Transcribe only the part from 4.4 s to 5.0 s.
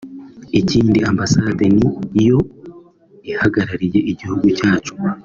cyacu